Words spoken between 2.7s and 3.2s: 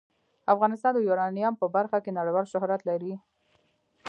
لري.